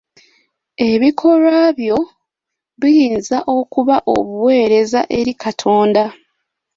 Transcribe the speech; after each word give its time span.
Ebikolwa 0.91 1.57
byo 1.79 1.99
biyinza 2.81 3.37
okuba 3.57 3.95
obuwereza 4.15 4.99
eri 5.19 5.33
Katonda. 5.43 6.03